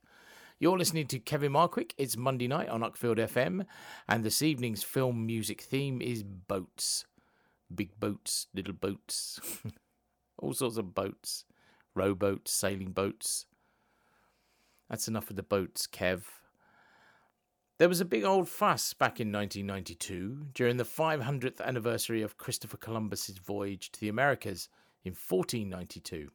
You're 0.58 0.76
listening 0.76 1.06
to 1.06 1.20
Kevin 1.20 1.52
Markwick. 1.52 1.92
It's 1.96 2.16
Monday 2.16 2.48
night 2.48 2.68
on 2.68 2.80
Uckfield 2.80 3.18
FM, 3.18 3.64
and 4.08 4.24
this 4.24 4.42
evening's 4.42 4.82
film 4.82 5.24
music 5.24 5.60
theme 5.60 6.02
is 6.02 6.24
boats. 6.24 7.04
Big 7.72 8.00
boats, 8.00 8.48
little 8.52 8.74
boats, 8.74 9.38
all 10.38 10.54
sorts 10.54 10.76
of 10.76 10.92
boats, 10.92 11.44
rowboats, 11.94 12.50
sailing 12.50 12.90
boats. 12.90 13.46
That's 14.90 15.06
enough 15.06 15.30
of 15.30 15.36
the 15.36 15.44
boats, 15.44 15.86
Kev. 15.86 16.22
There 17.78 17.90
was 17.90 18.00
a 18.00 18.06
big 18.06 18.24
old 18.24 18.48
fuss 18.48 18.94
back 18.94 19.20
in 19.20 19.30
1992 19.30 20.46
during 20.54 20.78
the 20.78 20.84
500th 20.84 21.60
anniversary 21.60 22.22
of 22.22 22.38
Christopher 22.38 22.78
Columbus's 22.78 23.36
voyage 23.36 23.92
to 23.92 24.00
the 24.00 24.08
Americas 24.08 24.70
in 25.04 25.10
1492. 25.12 26.30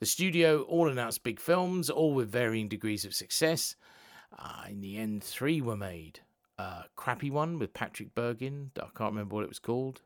The 0.00 0.06
studio 0.06 0.62
all 0.62 0.88
announced 0.88 1.22
big 1.22 1.38
films, 1.38 1.90
all 1.90 2.12
with 2.12 2.28
varying 2.28 2.66
degrees 2.66 3.04
of 3.04 3.14
success. 3.14 3.76
Uh, 4.36 4.64
in 4.68 4.80
the 4.80 4.96
end, 4.96 5.22
three 5.22 5.60
were 5.60 5.76
made. 5.76 6.18
A 6.58 6.86
crappy 6.96 7.30
one 7.30 7.60
with 7.60 7.72
Patrick 7.72 8.16
Bergin, 8.16 8.70
I 8.76 8.88
can't 8.96 9.12
remember 9.12 9.36
what 9.36 9.44
it 9.44 9.48
was 9.48 9.60
called. 9.60 10.02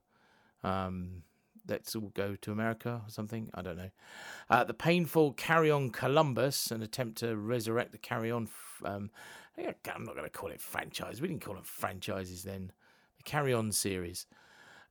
Um, 0.62 1.22
Let's 1.66 1.96
All 1.96 2.12
Go 2.14 2.36
to 2.36 2.52
America 2.52 3.00
or 3.06 3.10
something, 3.10 3.50
I 3.54 3.62
don't 3.62 3.76
know. 3.76 3.90
Uh, 4.50 4.64
the 4.64 4.74
painful 4.74 5.32
Carry 5.32 5.70
On 5.70 5.90
Columbus, 5.90 6.70
an 6.70 6.82
attempt 6.82 7.18
to 7.18 7.34
resurrect 7.36 7.92
the 7.92 7.98
Carry 7.98 8.30
On 8.30 8.48
um, 8.84 9.10
I'm 9.58 10.04
not 10.04 10.14
going 10.14 10.24
to 10.26 10.30
call 10.30 10.50
it 10.50 10.60
franchise. 10.60 11.20
We 11.20 11.28
didn't 11.28 11.42
call 11.42 11.54
them 11.54 11.64
franchises 11.64 12.42
then. 12.42 12.72
The 13.16 13.22
Carry 13.22 13.54
On 13.54 13.72
series. 13.72 14.26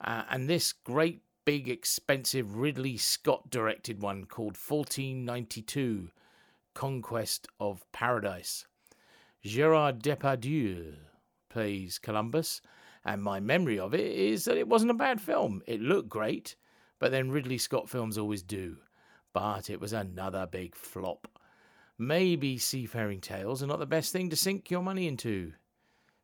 Uh, 0.01 0.23
and 0.29 0.49
this 0.49 0.73
great, 0.73 1.21
big, 1.45 1.69
expensive 1.69 2.55
Ridley 2.55 2.97
Scott 2.97 3.49
directed 3.49 4.01
one 4.01 4.25
called 4.25 4.57
1492 4.57 6.09
Conquest 6.73 7.47
of 7.59 7.85
Paradise. 7.91 8.65
Gerard 9.43 10.01
Depardieu 10.01 10.95
plays 11.49 11.99
Columbus, 11.99 12.61
and 13.05 13.21
my 13.21 13.39
memory 13.39 13.79
of 13.79 13.93
it 13.93 14.11
is 14.11 14.45
that 14.45 14.57
it 14.57 14.67
wasn't 14.67 14.91
a 14.91 14.95
bad 14.95 15.21
film. 15.21 15.61
It 15.67 15.79
looked 15.79 16.09
great, 16.09 16.55
but 16.99 17.11
then 17.11 17.29
Ridley 17.29 17.59
Scott 17.59 17.89
films 17.89 18.17
always 18.17 18.41
do. 18.41 18.77
But 19.33 19.69
it 19.69 19.79
was 19.79 19.93
another 19.93 20.47
big 20.47 20.75
flop. 20.75 21.27
Maybe 21.97 22.57
seafaring 22.57 23.21
tales 23.21 23.63
are 23.63 23.67
not 23.67 23.79
the 23.79 23.85
best 23.85 24.11
thing 24.11 24.29
to 24.29 24.35
sink 24.35 24.69
your 24.69 24.81
money 24.81 25.07
into. 25.07 25.53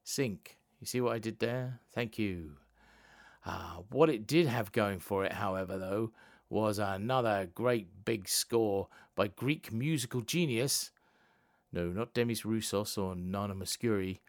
Sink. 0.04 0.58
You 0.80 0.88
see 0.88 1.00
what 1.00 1.14
I 1.14 1.20
did 1.20 1.40
there? 1.40 1.80
Thank 1.94 2.20
you. 2.20 2.58
Ah, 3.46 3.80
what 3.90 4.10
it 4.10 4.28
did 4.28 4.48
have 4.48 4.72
going 4.72 5.00
for 5.00 5.24
it, 5.24 5.34
however, 5.34 5.78
though, 5.78 6.12
was 6.50 6.78
another 6.78 7.50
great 7.56 7.88
big 8.04 8.28
score 8.28 8.88
by 9.16 9.28
Greek 9.28 9.72
musical 9.72 10.22
genius. 10.22 10.92
No, 11.72 11.88
not 11.88 12.14
Demis 12.14 12.42
Roussos 12.42 12.98
or 12.98 13.16
Nana 13.16 13.56
Mouskouri, 13.56 14.20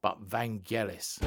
but 0.00 0.26
Vangelis. 0.26 1.20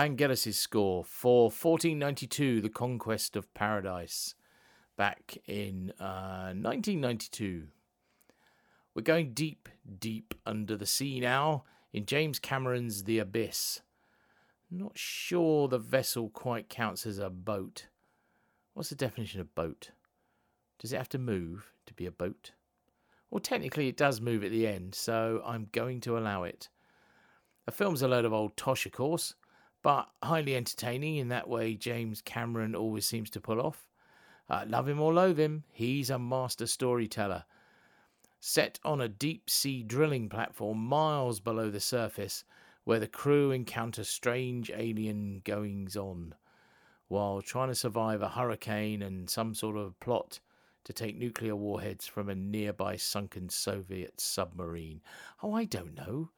Vangelis' 0.00 0.54
score 0.54 1.04
for 1.04 1.50
1492, 1.50 2.62
The 2.62 2.70
Conquest 2.70 3.36
of 3.36 3.52
Paradise, 3.52 4.34
back 4.96 5.36
in 5.46 5.92
uh, 6.00 6.54
1992. 6.56 7.66
We're 8.94 9.02
going 9.02 9.34
deep, 9.34 9.68
deep 9.98 10.32
under 10.46 10.74
the 10.74 10.86
sea 10.86 11.20
now 11.20 11.64
in 11.92 12.06
James 12.06 12.38
Cameron's 12.38 13.04
The 13.04 13.18
Abyss. 13.18 13.82
Not 14.70 14.96
sure 14.96 15.68
the 15.68 15.76
vessel 15.76 16.30
quite 16.30 16.70
counts 16.70 17.04
as 17.04 17.18
a 17.18 17.28
boat. 17.28 17.88
What's 18.72 18.88
the 18.88 18.94
definition 18.94 19.42
of 19.42 19.54
boat? 19.54 19.90
Does 20.78 20.94
it 20.94 20.96
have 20.96 21.10
to 21.10 21.18
move 21.18 21.74
to 21.84 21.92
be 21.92 22.06
a 22.06 22.10
boat? 22.10 22.52
Well, 23.30 23.40
technically, 23.40 23.88
it 23.88 23.98
does 23.98 24.22
move 24.22 24.44
at 24.44 24.50
the 24.50 24.66
end, 24.66 24.94
so 24.94 25.42
I'm 25.44 25.68
going 25.72 26.00
to 26.00 26.16
allow 26.16 26.44
it. 26.44 26.70
The 27.66 27.72
film's 27.72 28.00
a 28.00 28.08
load 28.08 28.24
of 28.24 28.32
old 28.32 28.56
tosh, 28.56 28.86
of 28.86 28.92
course, 28.92 29.34
but 29.82 30.08
highly 30.22 30.56
entertaining 30.56 31.16
in 31.16 31.28
that 31.28 31.48
way 31.48 31.74
James 31.74 32.22
Cameron 32.22 32.74
always 32.74 33.06
seems 33.06 33.30
to 33.30 33.40
pull 33.40 33.60
off. 33.60 33.86
Uh, 34.48 34.64
love 34.66 34.88
him 34.88 35.00
or 35.00 35.14
loathe 35.14 35.38
him, 35.38 35.64
he's 35.70 36.10
a 36.10 36.18
master 36.18 36.66
storyteller. 36.66 37.44
Set 38.40 38.80
on 38.84 39.00
a 39.00 39.08
deep 39.08 39.48
sea 39.48 39.82
drilling 39.82 40.28
platform 40.28 40.78
miles 40.78 41.40
below 41.40 41.70
the 41.70 41.80
surface, 41.80 42.44
where 42.84 42.98
the 42.98 43.06
crew 43.06 43.50
encounter 43.50 44.02
strange 44.02 44.70
alien 44.74 45.42
goings 45.44 45.96
on 45.96 46.34
while 47.10 47.42
trying 47.42 47.68
to 47.68 47.74
survive 47.74 48.22
a 48.22 48.28
hurricane 48.28 49.02
and 49.02 49.28
some 49.28 49.52
sort 49.52 49.76
of 49.76 49.98
plot 49.98 50.38
to 50.84 50.92
take 50.92 51.18
nuclear 51.18 51.56
warheads 51.56 52.06
from 52.06 52.28
a 52.28 52.34
nearby 52.36 52.94
sunken 52.94 53.48
Soviet 53.48 54.20
submarine. 54.20 55.00
Oh, 55.42 55.52
I 55.52 55.64
don't 55.64 55.96
know. 55.96 56.30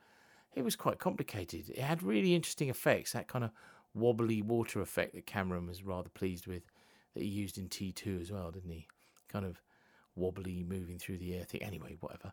It 0.55 0.62
was 0.62 0.76
quite 0.76 0.98
complicated. 0.98 1.70
It 1.70 1.78
had 1.78 2.03
really 2.03 2.34
interesting 2.34 2.68
effects, 2.68 3.12
that 3.12 3.28
kind 3.28 3.44
of 3.44 3.50
wobbly 3.94 4.42
water 4.42 4.80
effect 4.80 5.14
that 5.14 5.26
Cameron 5.26 5.66
was 5.66 5.82
rather 5.82 6.09
pleased 6.09 6.46
with, 6.46 6.62
that 7.14 7.22
he 7.22 7.28
used 7.28 7.59
in 7.59 7.68
T2 7.68 8.20
as 8.20 8.30
well, 8.30 8.50
didn't 8.50 8.70
he? 8.70 8.86
Kind 9.28 9.44
of 9.44 9.62
wobbly 10.14 10.62
moving 10.62 10.98
through 10.98 11.18
the 11.18 11.34
air 11.34 11.44
thing. 11.44 11.62
Anyway, 11.62 11.96
whatever. 12.00 12.32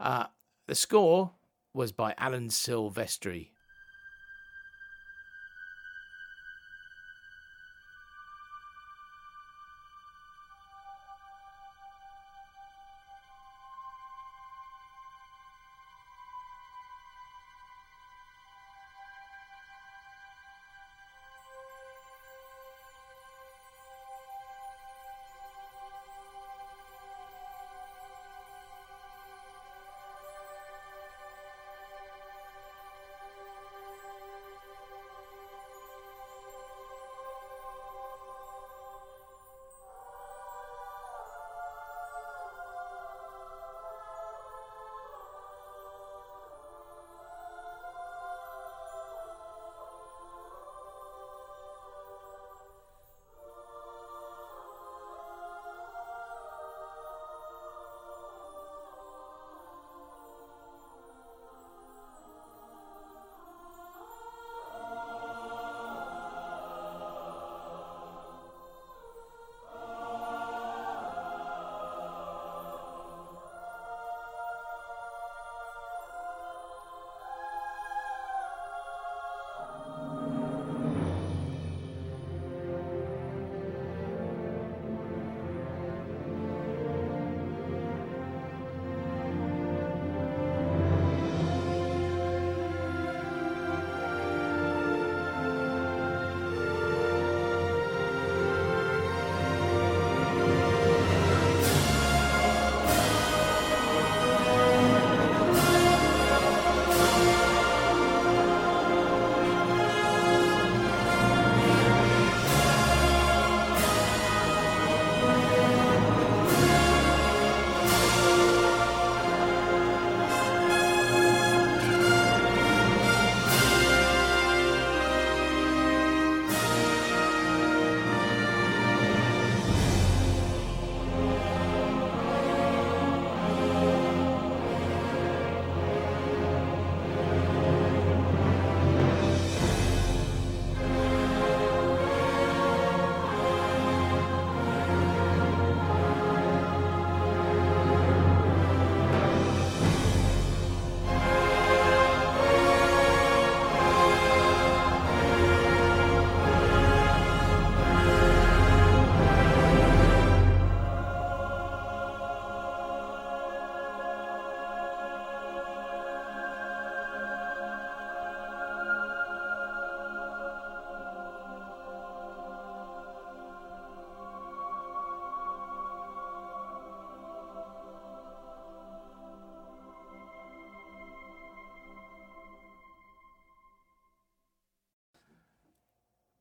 Uh, 0.00 0.26
the 0.66 0.74
score 0.74 1.32
was 1.74 1.92
by 1.92 2.14
Alan 2.18 2.48
Silvestri. 2.48 3.50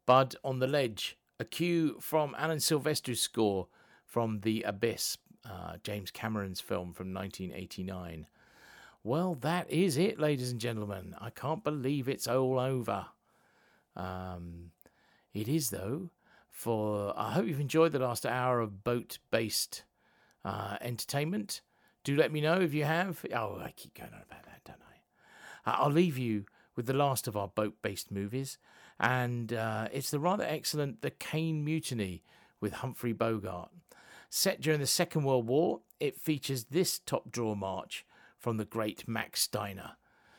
Bud 0.08 0.38
on 0.42 0.60
the 0.60 0.68
Ledge, 0.68 1.18
a 1.38 1.44
cue 1.44 1.98
from 2.00 2.34
Alan 2.38 2.60
Silvestri's 2.60 3.20
score 3.20 3.68
from 4.06 4.40
The 4.40 4.64
Abyss, 4.64 5.18
uh, 5.46 5.74
James 5.84 6.12
Cameron's 6.12 6.62
film 6.62 6.94
from 6.94 7.14
1989. 7.14 8.26
Well, 9.04 9.36
that 9.42 9.70
is 9.70 9.98
it, 9.98 10.18
ladies 10.18 10.50
and 10.50 10.62
gentlemen. 10.62 11.14
I 11.20 11.30
can't 11.30 11.62
believe 11.62 12.08
it's 12.08 12.26
all 12.26 12.58
over. 12.58 13.08
Um, 13.98 14.72
it 15.34 15.50
is, 15.50 15.72
though, 15.72 16.10
for 16.50 17.14
I 17.18 17.34
hope 17.34 17.46
you've 17.46 17.60
enjoyed 17.60 17.92
the 17.92 18.00
last 18.00 18.26
hour 18.26 18.62
of 18.62 18.86
boat 18.86 19.20
based 19.30 19.84
uh, 20.46 20.78
entertainment. 20.80 21.60
Do 22.06 22.16
let 22.16 22.32
me 22.32 22.40
know 22.40 22.62
if 22.62 22.74
you 22.74 22.86
have. 22.86 23.26
Oh, 23.36 23.60
I 23.62 23.74
keep 23.76 23.94
going 23.94 24.14
on 24.14 24.22
about 24.22 24.46
that, 24.46 24.62
don't 24.64 24.82
I? 24.82 25.70
Uh, 25.70 25.84
I'll 25.84 25.92
leave 25.92 26.18
you 26.18 26.46
with 26.78 26.86
the 26.86 26.94
last 26.94 27.28
of 27.28 27.36
our 27.36 27.50
boat 27.50 27.76
based 27.82 28.10
movies, 28.10 28.58
and 29.00 29.54
uh, 29.54 29.88
it's 29.92 30.12
the 30.12 30.20
rather 30.20 30.44
excellent 30.44 31.02
The 31.02 31.12
Caine 31.12 31.64
Mutiny 31.64 32.24
with 32.60 32.74
Humphrey 32.74 33.14
Bogart. 33.14 33.70
Set 34.30 34.62
during 34.62 34.80
the 34.80 34.88
Second 34.88 35.24
World 35.24 35.48
War, 35.48 35.82
it 36.00 36.20
features 36.20 36.66
this 36.66 37.00
top 37.00 37.32
draw 37.32 37.56
march 37.56 38.06
from 38.38 38.58
the 38.58 38.66
great 38.66 39.08
Max 39.08 39.42
Steiner. 39.42 39.94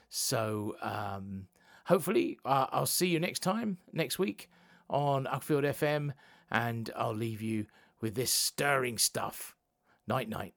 So, 0.09 0.77
um, 0.81 1.49
hopefully, 1.87 2.39
uh, 2.45 2.67
I'll 2.71 2.87
see 2.87 3.09
you 3.09 3.21
next 3.21 3.41
time, 3.41 3.79
next 3.93 4.19
week 4.19 4.49
on 4.89 5.25
Uckfield 5.25 5.65
FM, 5.65 6.13
and 6.51 6.91
I'll 6.97 7.15
leave 7.15 7.43
you 7.43 7.67
with 8.01 8.15
this 8.15 8.33
stirring 8.33 8.99
stuff. 8.99 9.55
Night, 10.07 10.29
night. 10.29 10.55